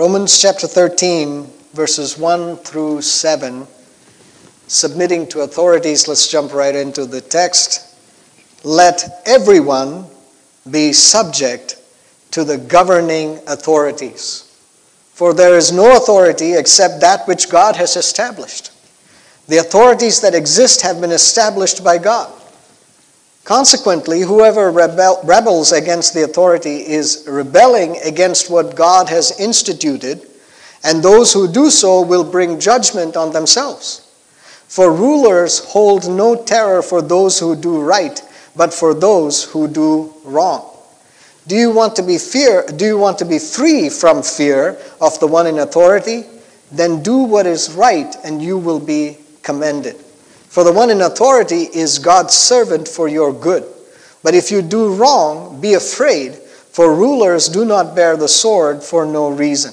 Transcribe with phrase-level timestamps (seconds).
[0.00, 3.66] Romans chapter 13, verses 1 through 7,
[4.66, 7.94] submitting to authorities, let's jump right into the text.
[8.64, 10.06] Let everyone
[10.70, 11.76] be subject
[12.30, 14.50] to the governing authorities.
[15.12, 18.72] For there is no authority except that which God has established.
[19.48, 22.39] The authorities that exist have been established by God.
[23.44, 30.26] Consequently, whoever rebel, rebels against the authority is rebelling against what God has instituted,
[30.84, 34.06] and those who do so will bring judgment on themselves.
[34.68, 38.22] For rulers hold no terror for those who do right,
[38.54, 40.70] but for those who do wrong.
[41.46, 45.18] Do you want to be fear do you want to be free from fear of
[45.18, 46.24] the one in authority?
[46.70, 49.96] Then do what is right and you will be commended.
[50.50, 53.62] For the one in authority is God's servant for your good.
[54.24, 59.06] But if you do wrong, be afraid, for rulers do not bear the sword for
[59.06, 59.72] no reason.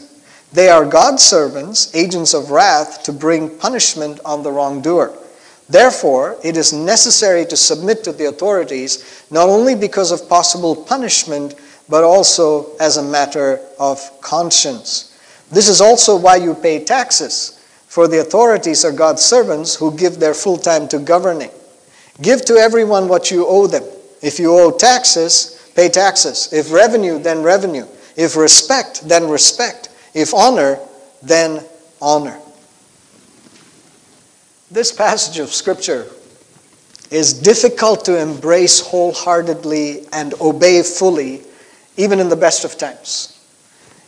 [0.53, 5.17] They are God's servants, agents of wrath, to bring punishment on the wrongdoer.
[5.67, 11.55] Therefore, it is necessary to submit to the authorities, not only because of possible punishment,
[11.89, 15.17] but also as a matter of conscience.
[15.51, 17.56] This is also why you pay taxes,
[17.97, 21.49] for the authorities are God's servants who give their full time to governing.
[22.21, 23.81] Give to everyone what you owe them.
[24.21, 26.53] If you owe taxes, pay taxes.
[26.53, 27.87] If revenue, then revenue.
[28.15, 29.89] If respect, then respect.
[30.13, 30.77] If honor,
[31.23, 31.65] then
[31.99, 32.39] honor.
[34.69, 36.05] This passage of Scripture
[37.09, 41.41] is difficult to embrace wholeheartedly and obey fully,
[41.95, 43.43] even in the best of times.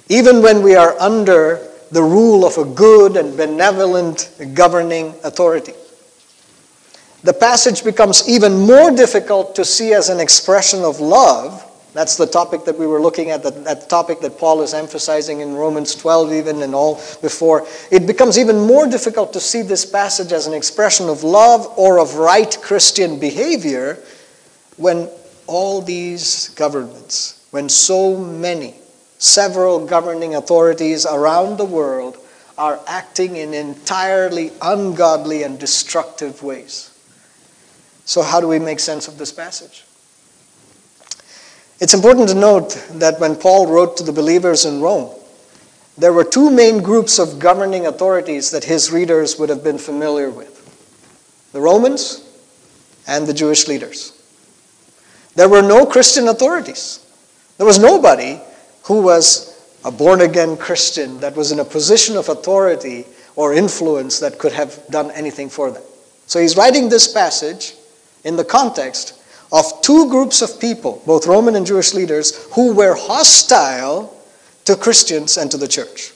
[0.09, 5.73] Even when we are under the rule of a good and benevolent governing authority.
[7.23, 12.27] The passage becomes even more difficult to see as an expression of love that's the
[12.27, 15.95] topic that we were looking at, that, that topic that Paul is emphasizing in Romans
[15.95, 17.65] 12, even and all before.
[17.89, 21.99] It becomes even more difficult to see this passage as an expression of love or
[21.99, 23.97] of right Christian behavior
[24.77, 25.09] when
[25.47, 28.75] all these governments, when so many,
[29.19, 32.17] several governing authorities around the world
[32.57, 36.91] are acting in entirely ungodly and destructive ways.
[38.05, 39.85] So, how do we make sense of this passage?
[41.79, 45.15] It's important to note that when Paul wrote to the believers in Rome,
[45.97, 50.29] there were two main groups of governing authorities that his readers would have been familiar
[50.29, 50.55] with
[51.51, 52.25] the Romans
[53.07, 54.13] and the Jewish leaders.
[55.35, 57.05] There were no Christian authorities.
[57.57, 58.41] There was nobody
[58.89, 59.55] who was
[59.85, 63.05] a born again Christian that was in a position of authority
[63.35, 65.83] or influence that could have done anything for them.
[66.25, 67.75] So he's writing this passage
[68.23, 72.95] in the context of two groups of people, both Roman and Jewish leaders, who were
[72.95, 74.17] hostile
[74.65, 76.11] to Christians and to the church.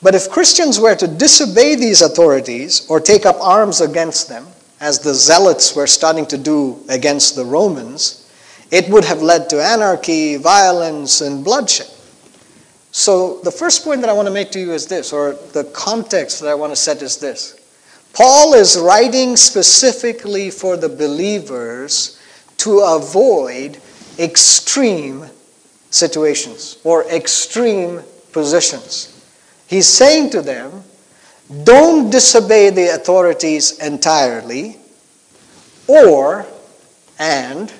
[0.00, 4.46] But if Christians were to disobey these authorities or take up arms against them,
[4.78, 8.25] as the Zealots were starting to do against the Romans,
[8.70, 11.88] it would have led to anarchy, violence, and bloodshed.
[12.92, 15.64] So, the first point that I want to make to you is this, or the
[15.64, 17.60] context that I want to set is this.
[18.14, 22.18] Paul is writing specifically for the believers
[22.58, 23.78] to avoid
[24.18, 25.26] extreme
[25.90, 28.00] situations or extreme
[28.32, 29.12] positions.
[29.66, 30.82] He's saying to them,
[31.64, 34.78] don't disobey the authorities entirely,
[35.86, 36.46] or,
[37.18, 37.72] and,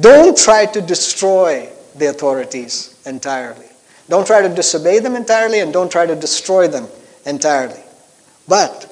[0.00, 3.66] don't try to destroy the authorities entirely.
[4.08, 6.88] Don't try to disobey them entirely, and don't try to destroy them
[7.24, 7.82] entirely.
[8.46, 8.90] But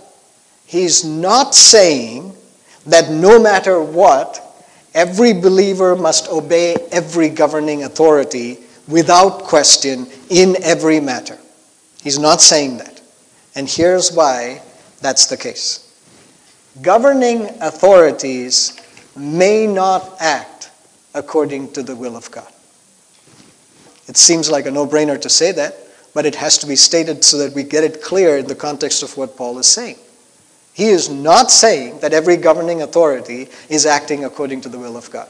[0.73, 2.35] He's not saying
[2.87, 4.41] that no matter what,
[4.95, 8.57] every believer must obey every governing authority
[8.89, 11.37] without question in every matter.
[12.03, 13.03] He's not saying that.
[13.55, 14.63] And here's why
[15.03, 15.93] that's the case.
[16.81, 18.81] Governing authorities
[19.15, 20.52] may not act
[21.15, 22.51] according to the will of God.
[24.09, 25.77] It seems like a no brainer to say that,
[26.15, 29.03] but it has to be stated so that we get it clear in the context
[29.03, 29.97] of what Paul is saying.
[30.75, 35.11] He is not saying that every governing authority is acting according to the will of
[35.11, 35.29] God.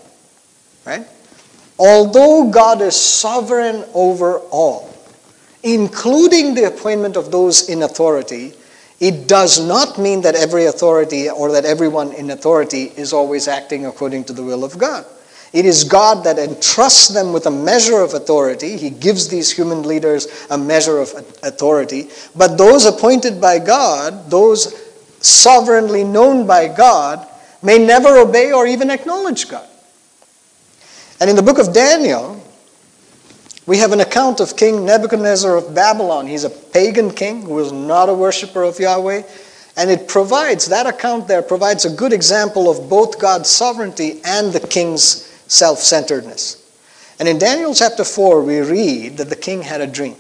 [0.87, 1.07] Right?
[1.79, 4.93] Although God is sovereign over all,
[5.63, 8.55] including the appointment of those in authority,
[9.01, 13.87] it does not mean that every authority or that everyone in authority is always acting
[13.87, 15.05] according to the will of God.
[15.53, 18.77] It is God that entrusts them with a measure of authority.
[18.79, 21.13] He gives these human leaders a measure of
[21.43, 22.09] authority.
[22.35, 24.75] But those appointed by God, those
[25.21, 27.29] sovereignly known by God,
[27.63, 29.69] may never obey or even acknowledge God.
[31.21, 32.43] And in the book of Daniel,
[33.65, 36.27] We have an account of King Nebuchadnezzar of Babylon.
[36.27, 39.23] He's a pagan king who is not a worshiper of Yahweh.
[39.77, 44.53] And it provides, that account there provides a good example of both God's sovereignty and
[44.53, 46.59] the king's self centeredness.
[47.19, 50.17] And in Daniel chapter 4, we read that the king had a dream.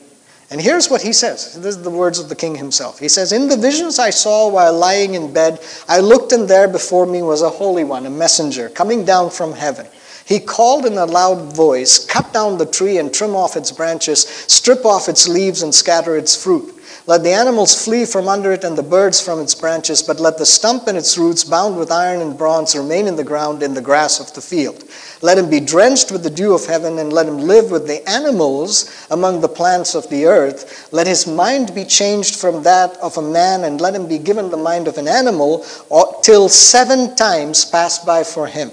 [0.50, 1.54] And here's what he says.
[1.54, 2.98] This is the words of the king himself.
[2.98, 6.68] He says, In the visions I saw while lying in bed, I looked, and there
[6.68, 9.86] before me was a holy one, a messenger, coming down from heaven.
[10.26, 14.28] He called in a loud voice, Cut down the tree and trim off its branches,
[14.28, 16.81] strip off its leaves and scatter its fruit.
[17.04, 20.38] Let the animals flee from under it and the birds from its branches, but let
[20.38, 23.74] the stump and its roots, bound with iron and bronze, remain in the ground in
[23.74, 24.84] the grass of the field.
[25.20, 28.08] Let him be drenched with the dew of heaven, and let him live with the
[28.08, 30.88] animals among the plants of the earth.
[30.92, 34.48] Let his mind be changed from that of a man, and let him be given
[34.48, 38.70] the mind of an animal, uh, till seven times pass by for him.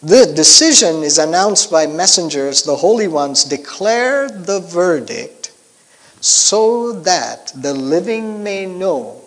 [0.00, 5.43] The decision is announced by messengers, the holy ones declare the verdict
[6.24, 9.20] so that the living may know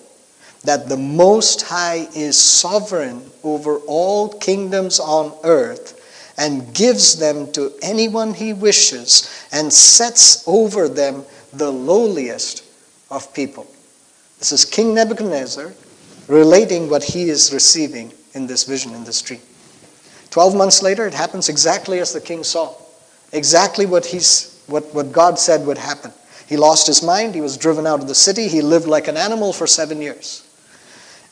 [0.63, 7.71] that the Most High is sovereign over all kingdoms on earth and gives them to
[7.83, 11.23] anyone he wishes and sets over them
[11.53, 12.63] the lowliest
[13.11, 13.67] of people.
[14.39, 15.73] This is King Nebuchadnezzar
[16.27, 19.41] relating what he is receiving in this vision, in this dream.
[20.31, 22.73] Twelve months later, it happens exactly as the king saw,
[23.33, 26.11] exactly what, he's, what, what God said would happen.
[26.47, 27.35] He lost his mind.
[27.35, 28.47] He was driven out of the city.
[28.47, 30.43] He lived like an animal for seven years.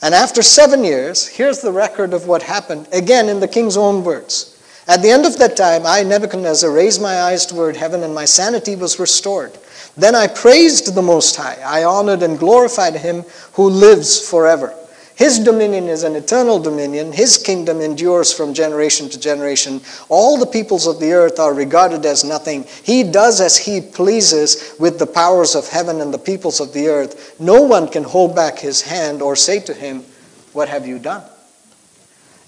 [0.01, 4.03] And after seven years, here's the record of what happened, again in the king's own
[4.03, 4.51] words.
[4.87, 8.25] At the end of that time, I, Nebuchadnezzar, raised my eyes toward heaven, and my
[8.25, 9.57] sanity was restored.
[9.97, 11.57] Then I praised the Most High.
[11.65, 13.23] I honored and glorified him
[13.53, 14.75] who lives forever.
[15.15, 17.13] His dominion is an eternal dominion.
[17.13, 19.79] His kingdom endures from generation to generation.
[20.09, 22.65] All the peoples of the earth are regarded as nothing.
[22.83, 26.89] He does as he pleases with the powers of heaven and the peoples of the
[26.89, 27.39] earth.
[27.39, 30.03] No one can hold back his hand or say to him,
[30.51, 31.23] What have you done?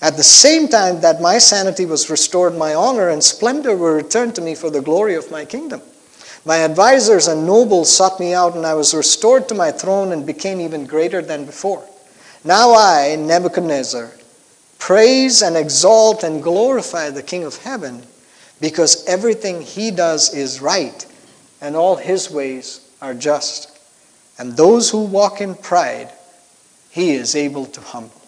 [0.02, 4.36] At the same time that my sanity was restored, my honor and splendor were returned
[4.36, 5.82] to me for the glory of my kingdom.
[6.44, 10.26] My advisers and nobles sought me out, and I was restored to my throne and
[10.26, 11.84] became even greater than before.
[12.44, 14.12] Now I, Nebuchadnezzar,
[14.80, 18.04] praise and exalt and glorify the King of heaven
[18.62, 21.06] because everything he does is right
[21.62, 23.78] and all his ways are just.
[24.40, 26.12] And those who walk in pride,
[26.90, 28.22] he is able to humble.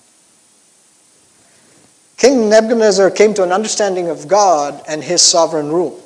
[2.18, 6.04] King Nebuchadnezzar came to an understanding of God and his sovereign rule.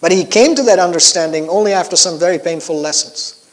[0.00, 3.43] But he came to that understanding only after some very painful lessons.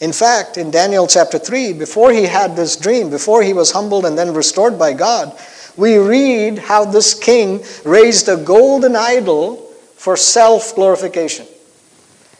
[0.00, 4.06] In fact, in Daniel chapter 3, before he had this dream, before he was humbled
[4.06, 5.38] and then restored by God,
[5.76, 9.56] we read how this king raised a golden idol
[9.96, 11.46] for self glorification.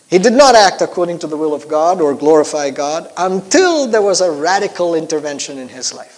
[0.09, 4.03] He did not act according to the will of God or glorify God until there
[4.03, 6.17] was a radical intervention in his life.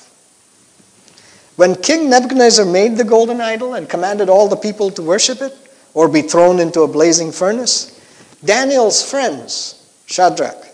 [1.57, 5.55] When King Nebuchadnezzar made the golden idol and commanded all the people to worship it
[5.93, 8.01] or be thrown into a blazing furnace,
[8.43, 10.72] Daniel's friends, Shadrach,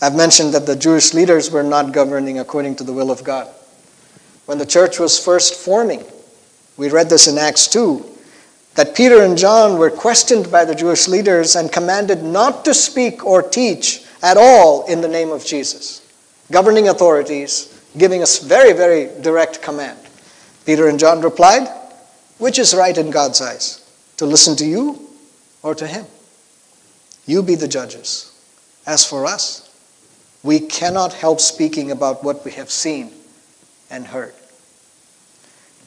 [0.00, 3.48] I've mentioned that the Jewish leaders were not governing according to the will of God.
[4.46, 6.04] When the church was first forming,
[6.76, 8.04] we read this in Acts 2,
[8.74, 13.24] that Peter and John were questioned by the Jewish leaders and commanded not to speak
[13.24, 16.02] or teach at all in the name of Jesus.
[16.50, 19.98] Governing authorities giving us very, very direct command.
[20.66, 21.68] Peter and John replied,
[22.38, 25.08] Which is right in God's eyes, to listen to you
[25.62, 26.06] or to him?
[27.26, 28.32] You be the judges.
[28.86, 29.63] As for us,
[30.44, 33.10] we cannot help speaking about what we have seen
[33.90, 34.34] and heard.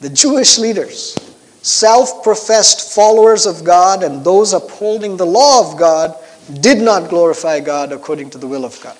[0.00, 1.16] The Jewish leaders,
[1.62, 6.16] self professed followers of God and those upholding the law of God,
[6.60, 8.96] did not glorify God according to the will of God.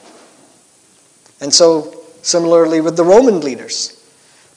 [1.41, 3.95] And so, similarly with the Roman leaders,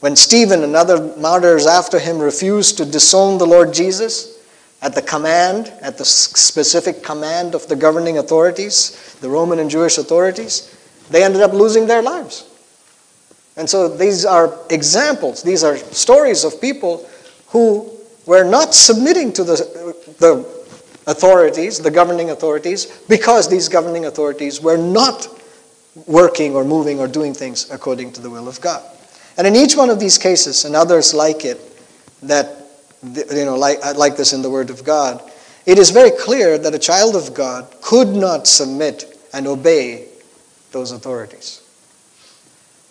[0.01, 4.39] when Stephen and other martyrs after him refused to disown the Lord Jesus
[4.81, 10.00] at the command, at the specific command of the governing authorities, the Roman and Jewish
[10.00, 10.75] authorities,
[11.12, 12.48] they ended up losing their lives.
[13.58, 17.08] And so these are examples, these are stories of people
[17.50, 17.91] who
[18.25, 19.56] were not submitting to the,
[20.20, 20.48] the
[21.06, 25.27] authorities, the governing authorities, because these governing authorities were not
[26.08, 28.84] working or moving or doing things according to the will of God.
[29.38, 31.60] And in each one of these cases, and others like it,
[32.24, 32.68] that,
[33.03, 35.22] you know, like, like this in the Word of God,
[35.65, 40.08] it is very clear that a child of God could not submit and obey
[40.72, 41.62] those authorities.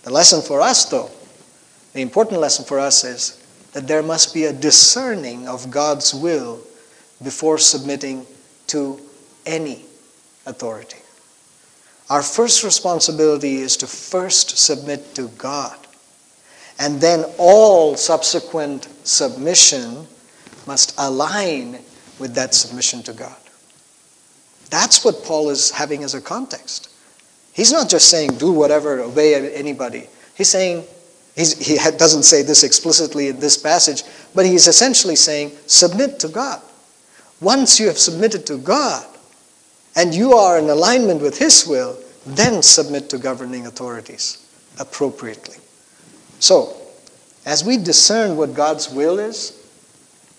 [0.03, 1.11] The lesson for us, though,
[1.93, 6.61] the important lesson for us is that there must be a discerning of God's will
[7.23, 8.27] before submitting
[8.69, 9.01] to
[9.47, 9.85] any
[10.47, 10.99] authority.
[12.09, 15.77] Our first responsibility is to first submit to God.
[16.79, 20.07] And then all subsequent submission
[20.67, 21.79] must align
[22.19, 23.37] with that submission to God.
[24.71, 26.91] That's what Paul is having as a context.
[27.61, 30.07] He's not just saying, do whatever, obey anybody.
[30.35, 30.83] He's saying,
[31.37, 34.03] he's, he doesn't say this explicitly in this passage,
[34.35, 36.63] but he's essentially saying, submit to God.
[37.39, 39.07] Once you have submitted to God
[39.95, 44.49] and you are in alignment with His will, then submit to governing authorities
[44.79, 45.57] appropriately.
[46.39, 46.75] So,
[47.45, 49.71] as we discern what God's will is,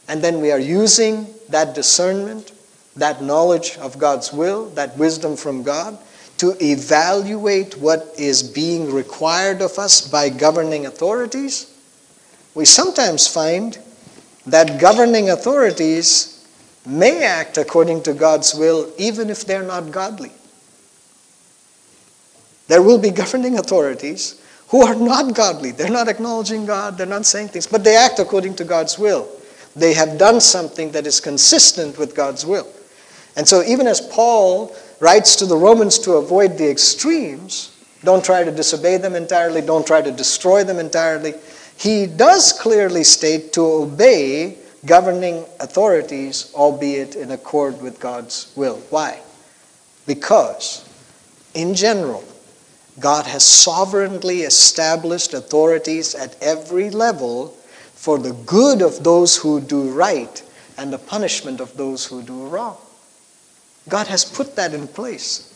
[0.07, 2.51] and then we are using that discernment,
[2.95, 5.99] that knowledge of God's will, that wisdom from God,
[6.41, 11.71] to evaluate what is being required of us by governing authorities,
[12.55, 13.77] we sometimes find
[14.47, 16.43] that governing authorities
[16.83, 20.31] may act according to God's will even if they're not godly.
[22.67, 25.69] There will be governing authorities who are not godly.
[25.69, 29.29] They're not acknowledging God, they're not saying things, but they act according to God's will.
[29.75, 32.67] They have done something that is consistent with God's will.
[33.37, 38.43] And so, even as Paul writes to the Romans to avoid the extremes, don't try
[38.43, 41.33] to disobey them entirely, don't try to destroy them entirely.
[41.75, 48.77] He does clearly state to obey governing authorities, albeit in accord with God's will.
[48.91, 49.19] Why?
[50.05, 50.87] Because,
[51.55, 52.23] in general,
[52.99, 57.47] God has sovereignly established authorities at every level
[57.95, 60.43] for the good of those who do right
[60.77, 62.77] and the punishment of those who do wrong.
[63.89, 65.47] God has put that in place.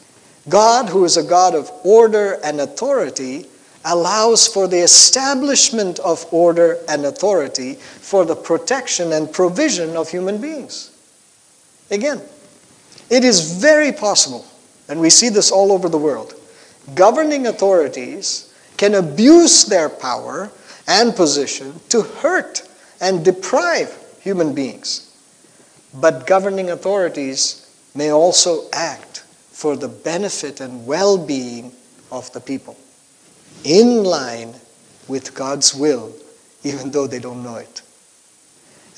[0.49, 3.47] God, who is a God of order and authority,
[3.85, 10.39] allows for the establishment of order and authority for the protection and provision of human
[10.39, 10.91] beings.
[11.91, 12.21] Again,
[13.09, 14.45] it is very possible,
[14.89, 16.33] and we see this all over the world,
[16.95, 20.51] governing authorities can abuse their power
[20.87, 22.67] and position to hurt
[23.01, 25.15] and deprive human beings.
[25.93, 27.64] But governing authorities
[27.95, 29.19] may also act
[29.51, 31.71] for the benefit and well being
[32.11, 32.77] of the people,
[33.63, 34.53] in line
[35.07, 36.13] with God's will,
[36.63, 37.81] even though they don't know it.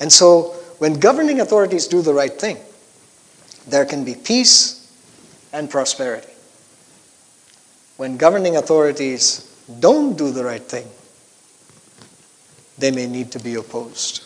[0.00, 2.58] And so, when governing authorities do the right thing,
[3.66, 4.92] there can be peace
[5.52, 6.32] and prosperity.
[7.96, 9.44] When governing authorities
[9.80, 10.86] don't do the right thing,
[12.78, 14.24] they may need to be opposed.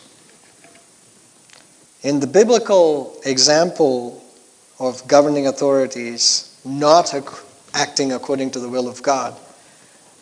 [2.02, 4.21] In the biblical example
[4.78, 7.14] of governing authorities not
[7.74, 9.36] acting according to the will of God,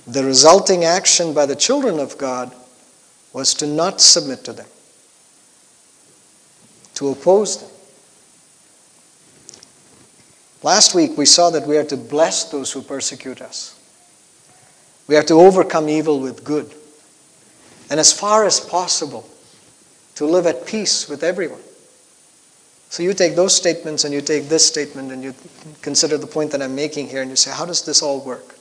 [0.06, 2.54] the resulting action by the children of God
[3.32, 4.66] was to not submit to them,
[6.94, 7.70] to oppose them.
[10.62, 13.78] Last week we saw that we are to bless those who persecute us.
[15.06, 16.72] We are to overcome evil with good.
[17.90, 19.28] And as far as possible,
[20.16, 21.60] to live at peace with everyone.
[22.90, 25.32] So you take those statements and you take this statement and you
[25.80, 28.56] consider the point that I'm making here and you say, how does this all work?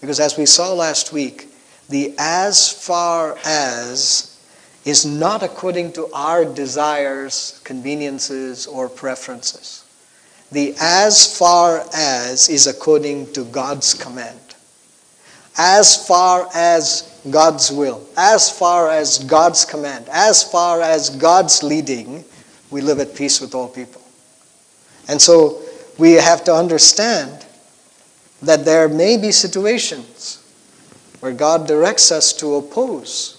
[0.00, 1.48] Because as we saw last week,
[1.88, 4.40] the as far as
[4.84, 9.84] is not according to our desires, conveniences, or preferences.
[10.52, 14.38] The as far as is according to God's command.
[15.58, 22.24] As far as God's will, as far as God's command, as far as God's leading,
[22.72, 24.00] we live at peace with all people.
[25.08, 25.60] And so
[25.98, 27.44] we have to understand
[28.40, 30.38] that there may be situations
[31.20, 33.38] where God directs us to oppose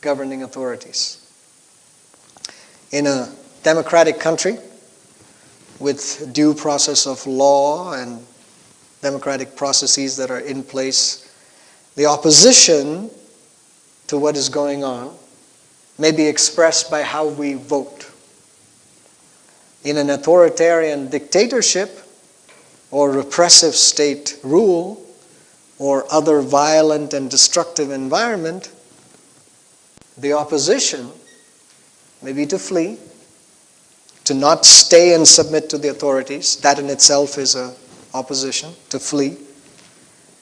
[0.00, 1.20] governing authorities.
[2.92, 3.30] In a
[3.62, 4.58] democratic country
[5.80, 8.24] with due process of law and
[9.02, 11.30] democratic processes that are in place,
[11.96, 13.10] the opposition
[14.06, 15.14] to what is going on
[15.98, 18.10] may be expressed by how we vote
[19.84, 22.00] in an authoritarian dictatorship
[22.90, 25.04] or repressive state rule
[25.78, 28.72] or other violent and destructive environment,
[30.16, 31.10] the opposition
[32.22, 32.98] may be to flee
[34.24, 36.56] to not stay and submit to the authorities.
[36.56, 37.74] That in itself is a
[38.14, 39.36] opposition, to flee.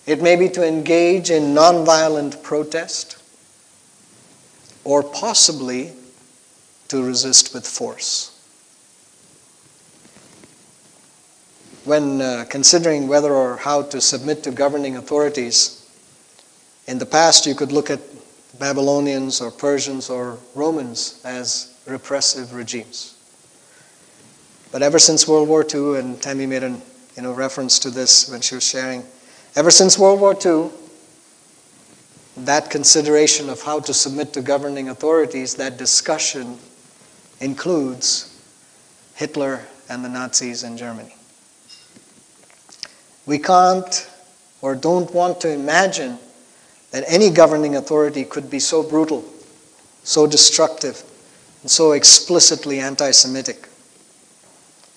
[0.07, 3.17] It may be to engage in nonviolent protest,
[4.85, 5.93] or possibly
[6.89, 8.32] to resist with force.
[11.85, 15.91] When uh, considering whether or how to submit to governing authorities,
[16.87, 18.01] in the past you could look at
[18.59, 23.17] Babylonians or Persians or Romans as repressive regimes.
[24.71, 26.71] But ever since World War II, and Tammy made a
[27.17, 29.05] you know, reference to this when she was sharing,
[29.57, 30.71] ever since World War II,
[32.45, 36.59] that consideration of how to submit to governing authorities, that discussion
[37.41, 38.41] includes
[39.15, 39.61] Hitler
[39.91, 41.15] and the Nazis in Germany.
[43.27, 44.11] We can't
[44.61, 46.19] or don't want to imagine
[46.91, 49.25] that any governing authority could be so brutal,
[50.05, 51.03] so destructive,
[51.63, 53.69] and so explicitly anti Semitic.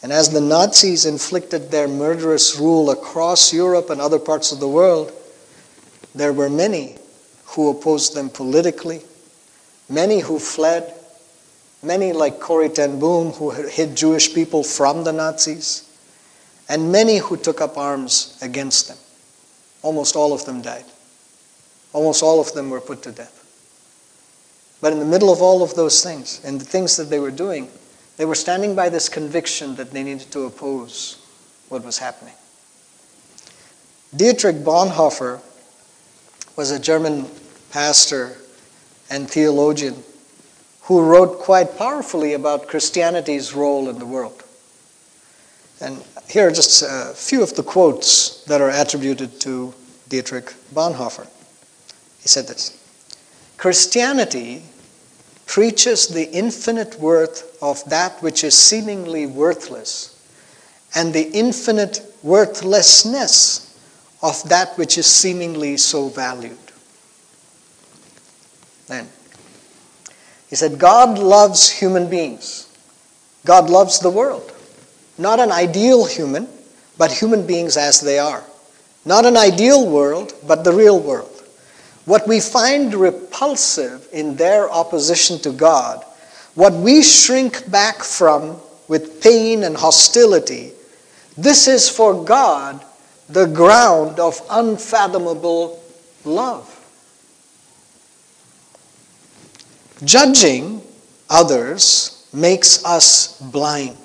[0.04, 4.68] And as the Nazis inflicted their murderous rule across Europe and other parts of the
[4.68, 5.12] world,
[6.14, 6.98] there were many
[7.46, 9.02] who opposed them politically,
[9.90, 10.94] many who fled,
[11.82, 15.85] many like Corrie ten Boom who hid Jewish people from the Nazis,
[16.70, 18.98] and many who took up arms against them.
[19.82, 20.86] Almost all of them died.
[21.94, 23.42] Almost all of them were put to death.
[24.82, 27.32] But in the middle of all of those things and the things that they were
[27.32, 27.70] doing,
[28.18, 31.22] they were standing by this conviction that they needed to oppose
[31.70, 32.34] what was happening.
[34.16, 35.42] Dietrich Bonhoeffer
[36.56, 37.28] was a German
[37.72, 38.38] pastor
[39.10, 40.04] and theologian
[40.84, 44.44] who wrote quite powerfully about Christianity's role in the world.
[45.82, 49.74] And here are just a few of the quotes that are attributed to
[50.10, 51.28] Dietrich Bonhoeffer.
[52.22, 52.78] He said this
[53.58, 54.64] Christianity
[55.46, 60.12] preaches the infinite worth of that which is seemingly worthless
[60.96, 63.78] and the infinite worthlessness
[64.22, 66.58] of that which is seemingly so valued.
[68.88, 69.08] Then,
[70.50, 72.68] he said, God loves human beings.
[73.46, 74.55] God loves the world.
[75.18, 76.48] Not an ideal human,
[76.98, 78.44] but human beings as they are.
[79.06, 81.32] Not an ideal world, but the real world.
[82.06, 86.04] What we find repulsive in their opposition to God,
[86.54, 90.72] what we shrink back from with pain and hostility,
[91.38, 92.84] this is for God
[93.28, 95.84] the ground of unfathomable
[96.24, 96.72] love.
[100.04, 100.82] Judging
[101.30, 103.98] others makes us blind,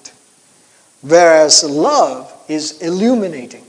[1.03, 3.65] whereas love is illuminating.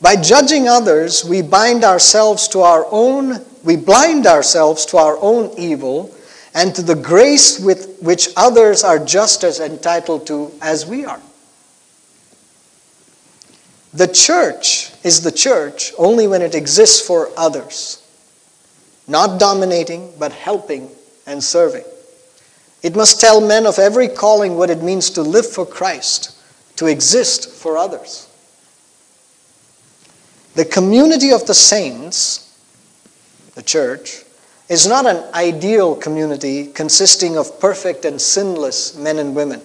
[0.00, 5.52] By judging others, we bind ourselves to our own, we blind ourselves to our own
[5.58, 6.14] evil
[6.54, 11.20] and to the grace with which others are just as entitled to as we are.
[13.92, 18.02] The church is the church only when it exists for others,
[19.08, 20.90] not dominating, but helping
[21.26, 21.84] and serving.
[22.82, 26.36] It must tell men of every calling what it means to live for Christ,
[26.76, 28.26] to exist for others.
[30.54, 32.56] The community of the saints,
[33.54, 34.24] the church,
[34.68, 39.60] is not an ideal community consisting of perfect and sinless men and women,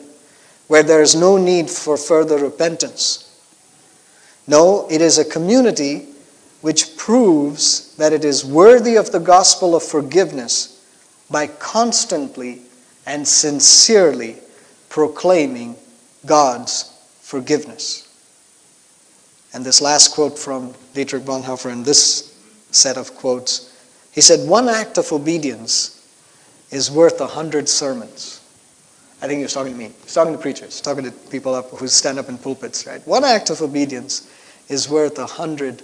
[0.67, 3.21] where there is no need for further repentance.
[4.47, 6.07] No, it is a community
[6.61, 10.83] which proves that it is worthy of the gospel of forgiveness
[11.29, 12.61] by constantly
[13.05, 14.37] and sincerely
[14.89, 15.75] proclaiming
[16.25, 16.91] God's
[17.21, 18.07] forgiveness.
[19.53, 22.37] And this last quote from Dietrich Bonhoeffer in this
[22.71, 23.71] set of quotes,
[24.11, 25.91] he said, One act of obedience
[26.71, 28.41] is worth a hundred sermons.
[29.21, 29.85] I think he was talking to me.
[29.85, 33.05] He was talking to preachers, talking to people up who stand up in pulpits, right?
[33.07, 34.29] One act of obedience
[34.67, 35.81] is worth a hundred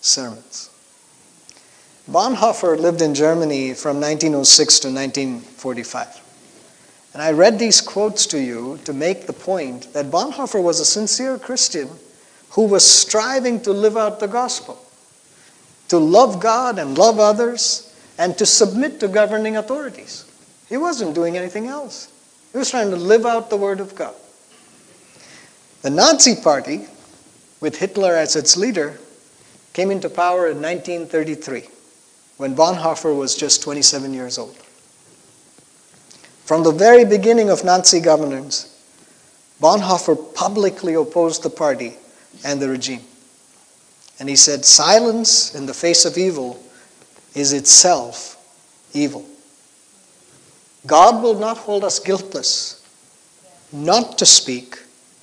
[0.00, 0.70] sermons.
[2.10, 6.23] Bonhoeffer lived in Germany from 1906 to 1945.
[7.14, 10.84] And I read these quotes to you to make the point that Bonhoeffer was a
[10.84, 11.88] sincere Christian
[12.50, 14.84] who was striving to live out the gospel,
[15.88, 20.24] to love God and love others, and to submit to governing authorities.
[20.68, 22.10] He wasn't doing anything else.
[22.50, 24.14] He was trying to live out the Word of God.
[25.82, 26.86] The Nazi Party,
[27.60, 28.98] with Hitler as its leader,
[29.72, 31.68] came into power in 1933
[32.38, 34.56] when Bonhoeffer was just 27 years old.
[36.44, 38.70] From the very beginning of Nazi governance,
[39.60, 41.94] Bonhoeffer publicly opposed the party
[42.44, 43.00] and the regime.
[44.18, 46.62] And he said, Silence in the face of evil
[47.34, 48.36] is itself
[48.92, 49.24] evil.
[50.86, 52.82] God will not hold us guiltless.
[53.72, 54.78] Not to speak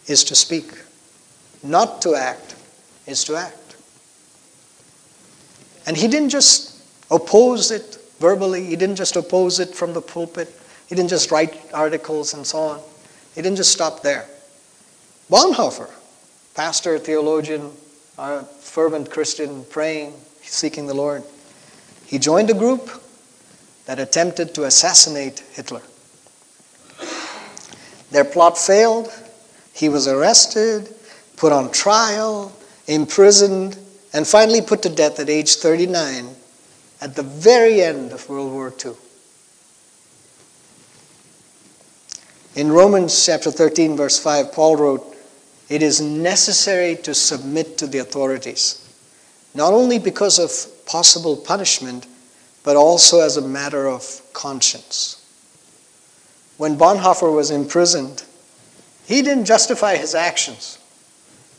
[0.07, 0.71] is to speak.
[1.63, 2.55] Not to act
[3.05, 3.75] is to act.
[5.85, 6.81] And he didn't just
[7.11, 10.53] oppose it verbally, he didn't just oppose it from the pulpit,
[10.91, 12.81] he didn't just write articles and so on.
[13.33, 14.25] He didn't just stop there.
[15.29, 15.89] Bonhoeffer,
[16.53, 17.71] pastor, theologian,
[18.17, 21.23] a fervent Christian, praying, seeking the Lord,
[22.05, 22.89] he joined a group
[23.85, 25.81] that attempted to assassinate Hitler.
[28.11, 29.09] Their plot failed.
[29.73, 30.93] He was arrested,
[31.37, 32.51] put on trial,
[32.87, 33.77] imprisoned,
[34.11, 36.35] and finally put to death at age 39
[36.99, 38.91] at the very end of World War II.
[42.53, 45.15] In Romans chapter 13, verse 5, Paul wrote,
[45.69, 48.93] It is necessary to submit to the authorities,
[49.55, 52.07] not only because of possible punishment,
[52.63, 55.17] but also as a matter of conscience.
[56.57, 58.23] When Bonhoeffer was imprisoned,
[59.05, 60.77] he didn't justify his actions,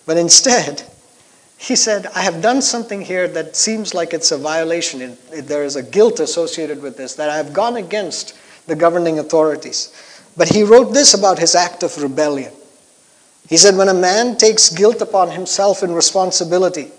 [0.04, 0.82] but instead,
[1.56, 5.16] he said, I have done something here that seems like it's a violation.
[5.30, 9.90] There is a guilt associated with this, that I have gone against the governing authorities.
[10.36, 12.52] But he wrote this about his act of rebellion.
[13.48, 16.90] He said, When a man takes guilt upon himself in responsibility,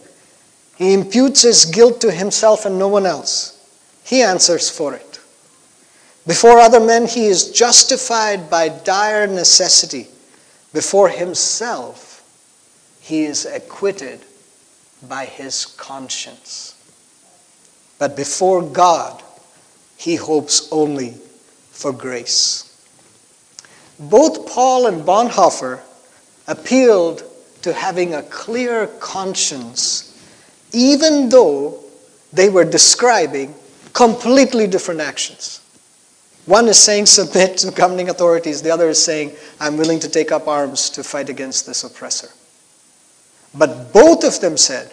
[0.76, 3.60] he imputes his guilt to himself and no one else.
[4.04, 5.20] He answers for it.
[6.26, 10.08] Before other men, he is justified by dire necessity.
[10.74, 12.24] Before himself,
[13.02, 14.22] he is acquitted
[15.08, 16.76] by his conscience.
[18.00, 19.22] But before God,
[19.98, 21.16] he hopes only
[21.72, 22.73] for grace.
[24.00, 25.80] Both Paul and Bonhoeffer
[26.48, 27.24] appealed
[27.62, 30.18] to having a clear conscience,
[30.74, 31.80] even though
[32.34, 33.54] they were describing
[33.94, 35.62] completely different actions.
[36.46, 40.32] One is saying submit to governing authorities, the other is saying I'm willing to take
[40.32, 42.30] up arms to fight against this oppressor.
[43.56, 44.92] But both of them said,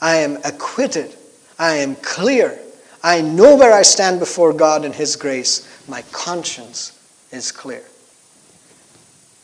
[0.00, 1.14] I am acquitted,
[1.58, 2.58] I am clear,
[3.02, 6.98] I know where I stand before God in His grace, my conscience
[7.30, 7.84] is clear.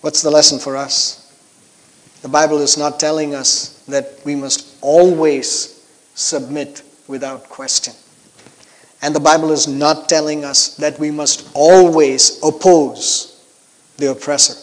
[0.02, 1.18] What's the lesson for us?
[2.22, 7.94] The Bible is not telling us that we must always submit without question.
[9.00, 13.44] And the Bible is not telling us that we must always oppose
[13.96, 14.58] the oppressor.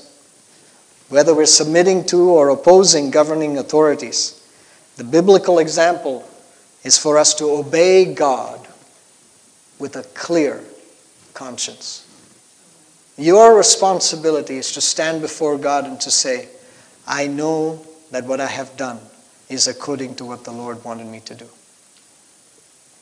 [1.08, 4.46] Whether we're submitting to or opposing governing authorities,
[4.98, 6.30] the biblical example
[6.84, 8.68] is for us to obey God
[9.80, 10.62] with a clear
[11.34, 12.06] conscience.
[13.20, 16.48] Your responsibility is to stand before God and to say,
[17.06, 18.98] I know that what I have done
[19.50, 21.46] is according to what the Lord wanted me to do.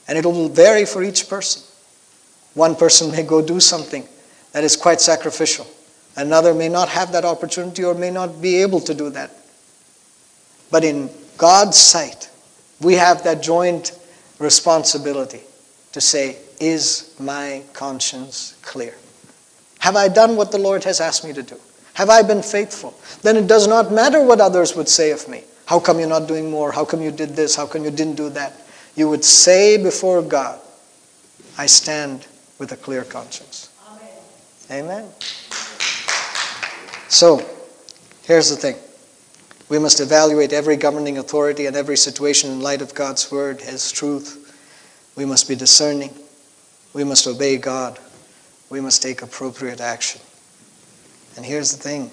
[0.07, 1.61] And it'll vary for each person.
[2.55, 4.07] One person may go do something
[4.53, 5.67] that is quite sacrificial.
[6.15, 9.29] Another may not have that opportunity or may not be able to do that.
[10.71, 12.31] But in God's sight,
[12.81, 13.91] we have that joint
[14.39, 15.41] responsibility
[15.91, 18.95] to say, Is my conscience clear?
[19.87, 21.55] Have I done what the Lord has asked me to do?
[21.93, 22.93] Have I been faithful?
[23.21, 25.45] Then it does not matter what others would say of me.
[25.65, 26.73] How come you're not doing more?
[26.73, 27.55] How come you did this?
[27.55, 28.51] How come you didn't do that?
[28.97, 30.59] you would say before God,
[31.57, 32.27] I stand
[32.59, 33.69] with a clear conscience.
[34.69, 34.83] Amen.
[34.83, 35.11] Amen.
[37.07, 37.47] So,
[38.23, 38.75] here's the thing.
[39.69, 43.89] We must evaluate every governing authority and every situation in light of God's word, His
[43.89, 44.43] truth.
[45.15, 46.13] We must be discerning.
[46.93, 47.99] We must obey God.
[48.69, 50.21] We must take appropriate action.
[51.35, 52.11] And here's the thing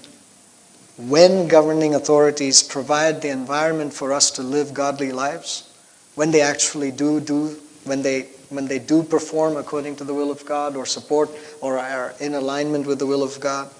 [0.96, 5.68] when governing authorities provide the environment for us to live godly lives,
[6.14, 10.30] when they actually do do when they when they do perform according to the will
[10.30, 13.70] of God or support or are in alignment with the will of God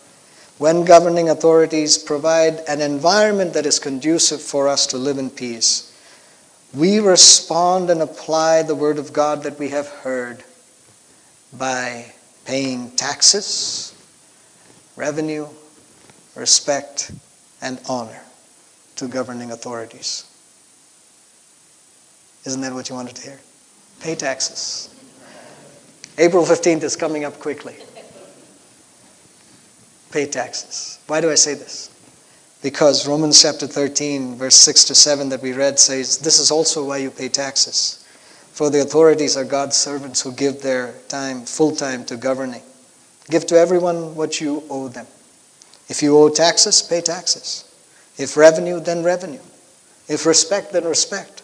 [0.58, 5.90] when governing authorities provide an environment that is conducive for us to live in peace
[6.74, 10.42] we respond and apply the word of God that we have heard
[11.52, 12.13] by
[12.44, 13.94] paying taxes
[14.96, 15.46] revenue
[16.37, 17.11] respect
[17.62, 18.20] and honor
[18.96, 20.24] to governing authorities
[22.44, 23.40] isn't that what you wanted to hear?
[24.00, 24.90] Pay taxes.
[26.18, 27.76] April 15th is coming up quickly.
[30.12, 30.98] Pay taxes.
[31.07, 31.90] Why do I say this?
[32.62, 36.85] Because Romans chapter 13, verse 6 to 7 that we read says, This is also
[36.85, 38.03] why you pay taxes.
[38.54, 42.62] For the authorities are God's servants who give their time, full time, to governing.
[43.28, 45.08] Give to everyone what you owe them.
[45.88, 47.64] If you owe taxes, pay taxes.
[48.16, 49.40] If revenue, then revenue.
[50.06, 51.42] If respect, then respect.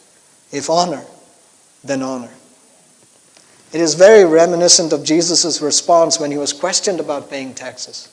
[0.52, 1.02] If honor,
[1.82, 2.30] then honor.
[3.72, 8.08] It is very reminiscent of Jesus' response when he was questioned about paying taxes.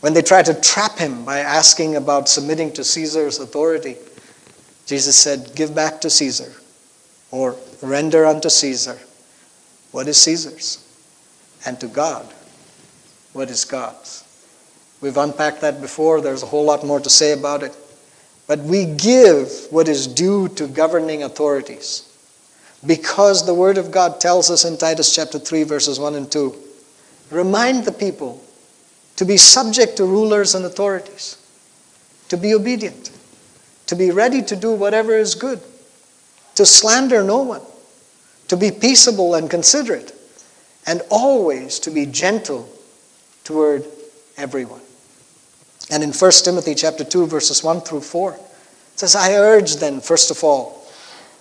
[0.00, 3.96] When they tried to trap him by asking about submitting to Caesar's authority,
[4.84, 6.52] Jesus said, Give back to Caesar,
[7.30, 8.98] or render unto Caesar
[9.92, 10.86] what is Caesar's,
[11.66, 12.26] and to God
[13.32, 14.24] what is God's.
[15.00, 17.76] We've unpacked that before, there's a whole lot more to say about it.
[18.46, 22.06] But we give what is due to governing authorities
[22.86, 26.54] because the Word of God tells us in Titus chapter 3, verses 1 and 2
[27.30, 28.42] remind the people
[29.16, 31.36] to be subject to rulers and authorities,
[32.28, 33.10] to be obedient,
[33.86, 35.60] to be ready to do whatever is good,
[36.56, 37.62] to slander no one,
[38.50, 40.12] to be peaceable and considerate,
[40.84, 42.68] and always to be gentle
[43.44, 43.84] toward
[44.36, 44.80] everyone.
[45.88, 48.40] And in 1 Timothy chapter 2 verses 1 through 4 it
[48.96, 50.84] says I urge then first of all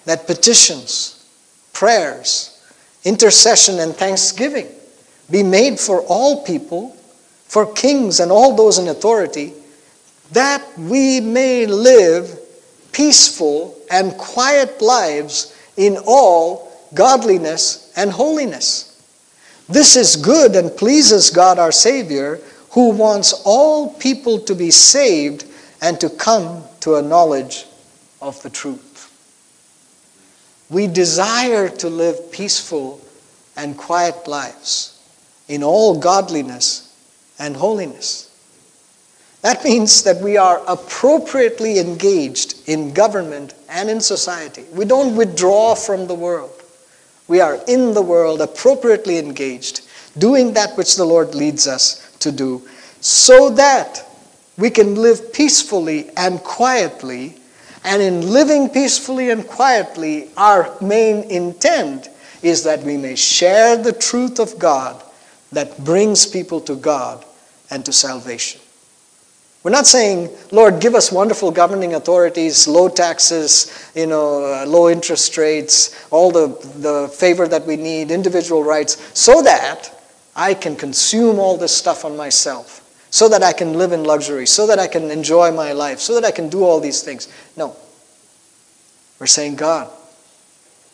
[0.05, 1.25] that petitions,
[1.73, 2.63] prayers,
[3.03, 4.67] intercession and thanksgiving
[5.31, 6.95] be made for all people,
[7.45, 9.53] for kings and all those in authority,
[10.33, 12.37] that we may live
[12.91, 18.85] peaceful and quiet lives in all godliness and holiness.
[19.67, 22.39] This is good and pleases God our Savior,
[22.71, 25.45] who wants all people to be saved
[25.81, 27.65] and to come to a knowledge
[28.21, 28.85] of the truth.
[30.69, 33.01] We desire to live peaceful
[33.57, 34.99] and quiet lives
[35.47, 36.95] in all godliness
[37.39, 38.29] and holiness.
[39.41, 44.65] That means that we are appropriately engaged in government and in society.
[44.73, 46.58] We don't withdraw from the world.
[47.29, 49.81] We are in the world, appropriately engaged,
[50.17, 52.67] doing that which the Lord leads us to do,
[52.99, 54.05] so that
[54.57, 57.37] we can live peacefully and quietly.
[57.85, 62.09] And in living peacefully and quietly, our main intent
[62.41, 65.01] is that we may share the truth of God
[65.51, 67.23] that brings people to God
[67.69, 68.59] and to salvation.
[69.61, 74.89] We're not saying, Lord, give us wonderful governing authorities, low taxes, you know, uh, low
[74.89, 79.91] interest rates, all the, the favor that we need, individual rights, so that
[80.33, 84.45] I can consume all this stuff on myself, so that I can live in luxury,
[84.45, 87.27] so that I can enjoy my life, so that I can do all these things.
[87.57, 87.75] No.
[89.19, 89.91] We're saying, God,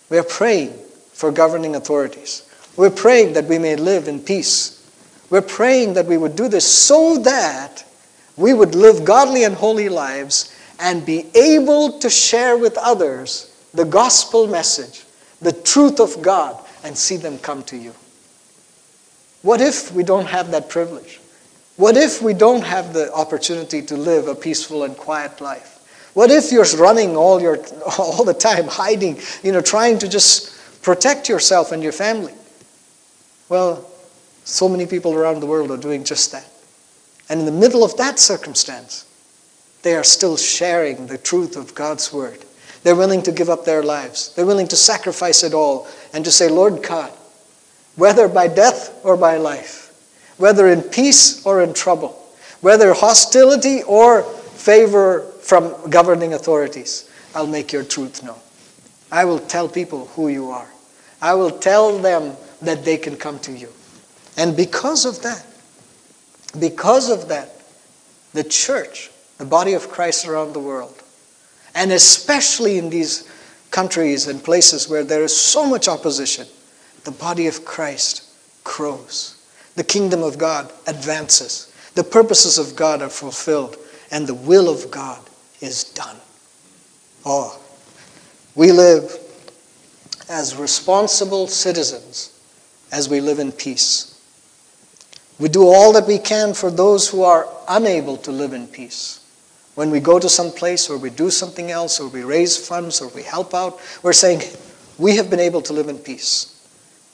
[0.10, 0.74] we are praying
[1.14, 2.42] for governing authorities.
[2.76, 4.72] We're praying that we may live in peace.
[5.30, 7.86] We're praying that we would do this so that
[8.38, 13.86] we would live godly and holy lives and be able to share with others the
[13.86, 15.06] gospel message,
[15.42, 17.94] the truth of God, and see them come to you.
[19.42, 21.20] What if we don't have that privilege?
[21.78, 25.74] What if we don't have the opportunity to live a peaceful and quiet life?
[26.14, 27.58] What if you're running all your
[28.00, 32.34] all the time, hiding, you know, trying to just protect yourself and your family?
[33.50, 33.90] Well,
[34.46, 36.48] so many people around the world are doing just that.
[37.30, 39.06] And in the middle of that circumstance,
[39.82, 42.44] they are still sharing the truth of God's word.
[42.84, 44.34] They're willing to give up their lives.
[44.34, 47.12] They're willing to sacrifice it all and to say, Lord God,
[47.96, 49.92] whether by death or by life,
[50.38, 52.10] whether in peace or in trouble,
[52.62, 58.40] whether hostility or favor from governing authorities, I'll make your truth known.
[59.12, 60.68] I will tell people who you are.
[61.22, 63.70] I will tell them that they can come to you.
[64.38, 65.46] And because of that,
[66.60, 67.50] because of that,
[68.34, 71.02] the church, the body of Christ around the world,
[71.74, 73.30] and especially in these
[73.72, 76.48] countries and places where there is so much opposition,
[77.04, 78.24] the body of Christ
[78.64, 79.38] grows.
[79.76, 81.72] The kingdom of God advances.
[81.96, 83.78] The purposes of God are fulfilled,
[84.12, 85.22] and the will of God
[85.62, 86.16] is done.
[87.26, 87.60] Oh,
[88.56, 89.20] we live
[90.30, 92.40] as responsible citizens
[92.92, 94.15] as we live in peace.
[95.38, 99.20] We do all that we can for those who are unable to live in peace.
[99.76, 103.02] When we go to some place or we do something else or we raise funds
[103.02, 104.42] or we help out, we're saying,
[104.98, 106.52] we have been able to live in peace.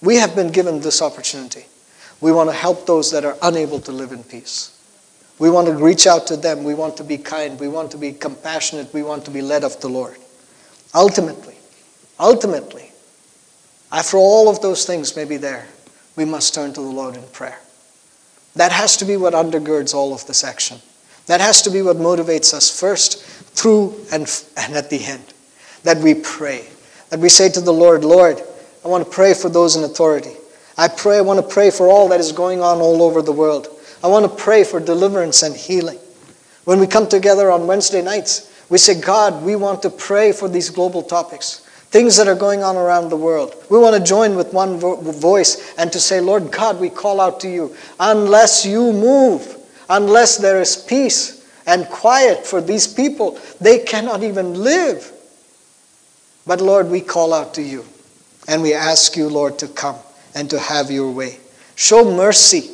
[0.02, 1.66] We have been given this opportunity.
[2.22, 4.78] We want to help those that are unable to live in peace.
[5.40, 6.64] We want to reach out to them.
[6.64, 7.60] We want to be kind.
[7.60, 8.94] We want to be compassionate.
[8.94, 10.18] We want to be led of the Lord.
[10.94, 11.56] Ultimately,
[12.20, 12.92] ultimately,
[13.92, 15.68] after all of those things may be there,
[16.16, 17.60] we must turn to the Lord in prayer.
[18.56, 20.80] That has to be what undergirds all of this action.
[21.28, 24.24] That has to be what motivates us first, through, and,
[24.58, 25.34] and at the end.
[25.84, 26.66] That we pray.
[27.10, 28.42] That we say to the Lord, Lord,
[28.84, 30.34] I want to pray for those in authority.
[30.78, 33.32] I pray, I want to pray for all that is going on all over the
[33.32, 33.68] world.
[34.04, 36.00] I want to pray for deliverance and healing.
[36.66, 40.48] When we come together on Wednesday nights, we say, God, we want to pray for
[40.48, 43.54] these global topics things that are going on around the world.
[43.70, 47.22] We want to join with one vo- voice and to say, Lord God, we call
[47.22, 47.76] out to you.
[48.00, 49.58] Unless you move,
[49.92, 55.12] Unless there is peace and quiet for these people, they cannot even live.
[56.48, 57.84] But Lord, we call out to you
[58.48, 59.98] and we ask you, Lord, to come
[60.34, 61.40] and to have your way.
[61.76, 62.72] Show mercy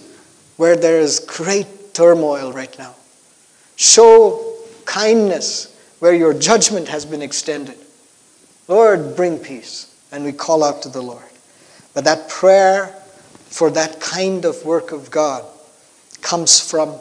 [0.58, 2.94] where there is great turmoil right now.
[3.78, 7.80] Show kindness where your judgment has been extended.
[8.68, 9.94] Lord, bring peace.
[10.12, 11.24] And we call out to the Lord.
[11.94, 12.88] But that prayer
[13.50, 15.44] for that kind of work of God
[16.22, 16.96] comes from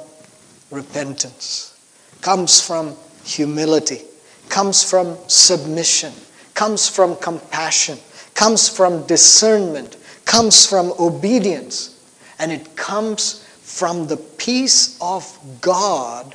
[0.70, 1.78] repentance,
[2.20, 4.02] comes from humility,
[4.48, 6.12] comes from submission,
[6.54, 7.98] comes from compassion,
[8.34, 11.92] comes from discernment, comes from obedience,
[12.38, 16.34] and it comes from the peace of God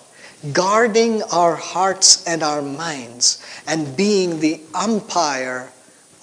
[0.54, 5.72] guarding our hearts and our minds and being the umpire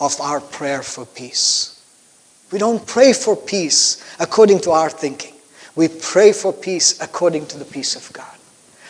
[0.00, 1.74] of our prayer for peace.
[2.50, 5.34] We don't pray for peace according to our thinking.
[5.76, 8.37] We pray for peace according to the peace of God.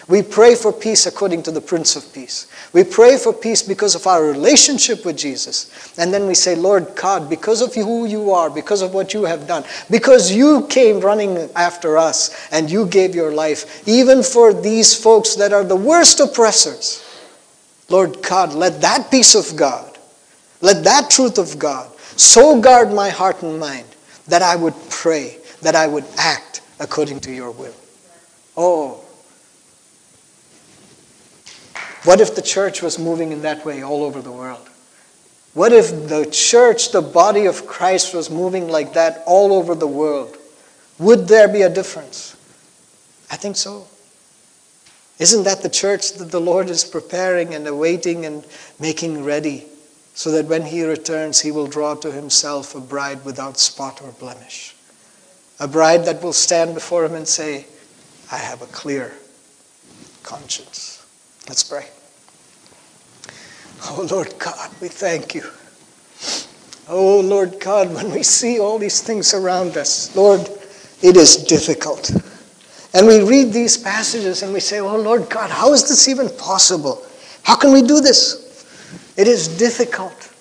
[0.08, 2.46] We pray for peace according to the Prince of Peace.
[2.72, 5.92] We pray for peace because of our relationship with Jesus.
[5.98, 9.24] And then we say, Lord God, because of who you are, because of what you
[9.24, 14.54] have done, because you came running after us and you gave your life, even for
[14.54, 17.04] these folks that are the worst oppressors,
[17.90, 19.98] Lord God, let that peace of God,
[20.62, 23.86] let that truth of God so guard my heart and mind
[24.26, 27.74] that I would pray, that I would act according to your will.
[28.56, 29.04] Oh,
[32.04, 34.68] what if the church was moving in that way all over the world?
[35.54, 39.86] What if the church, the body of Christ, was moving like that all over the
[39.86, 40.36] world?
[40.98, 42.36] Would there be a difference?
[43.30, 43.86] I think so.
[45.18, 48.46] Isn't that the church that the Lord is preparing and awaiting and
[48.78, 49.66] making ready
[50.14, 54.12] so that when He returns, He will draw to Himself a bride without spot or
[54.12, 54.76] blemish?
[55.58, 57.66] A bride that will stand before Him and say,
[58.30, 59.14] I have a clear
[60.22, 60.97] conscience.
[61.48, 61.86] Let's pray.
[63.84, 65.44] Oh, Lord God, we thank you.
[66.88, 70.40] Oh, Lord God, when we see all these things around us, Lord,
[71.02, 72.10] it is difficult.
[72.92, 76.28] And we read these passages and we say, Oh, Lord God, how is this even
[76.30, 77.06] possible?
[77.42, 78.66] How can we do this?
[79.16, 80.32] It is difficult.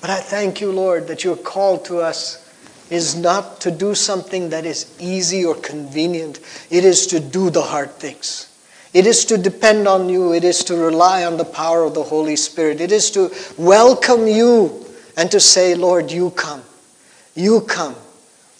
[0.00, 2.46] But I thank you, Lord, that your call to us
[2.90, 7.62] is not to do something that is easy or convenient, it is to do the
[7.62, 8.49] hard things.
[8.92, 10.32] It is to depend on you.
[10.32, 12.80] It is to rely on the power of the Holy Spirit.
[12.80, 14.84] It is to welcome you
[15.16, 16.62] and to say, Lord, you come.
[17.34, 17.94] You come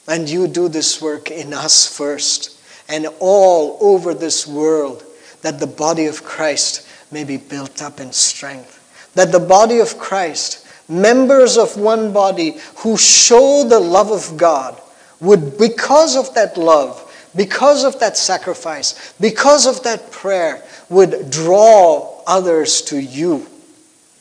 [0.07, 5.05] and you do this work in us first and all over this world
[5.43, 8.77] that the body of Christ may be built up in strength.
[9.14, 14.81] That the body of Christ, members of one body who show the love of God,
[15.21, 22.23] would, because of that love, because of that sacrifice, because of that prayer, would draw
[22.27, 23.47] others to you.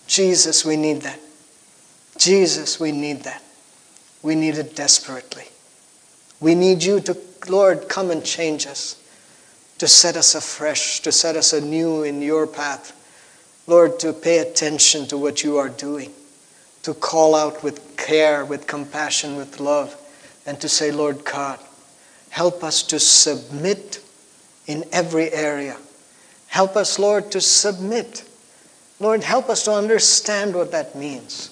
[0.08, 1.19] Jesus, we need that.
[2.17, 3.41] Jesus, we need that.
[4.22, 5.45] We need it desperately.
[6.39, 7.17] We need you to,
[7.48, 9.02] Lord, come and change us,
[9.78, 12.95] to set us afresh, to set us anew in your path.
[13.67, 16.12] Lord, to pay attention to what you are doing,
[16.84, 19.95] to call out with care, with compassion, with love,
[20.45, 21.60] and to say, Lord God,
[22.29, 24.01] Help us to submit
[24.67, 25.77] in every area.
[26.47, 28.23] Help us, Lord, to submit.
[28.99, 31.51] Lord, help us to understand what that means.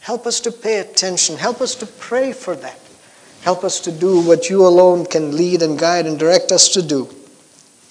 [0.00, 1.36] Help us to pay attention.
[1.36, 2.78] Help us to pray for that.
[3.42, 6.82] Help us to do what you alone can lead and guide and direct us to
[6.82, 7.08] do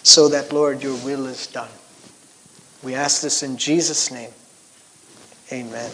[0.04, 1.70] so that, Lord, your will is done.
[2.84, 4.32] We ask this in Jesus' name.
[5.52, 5.92] Amen.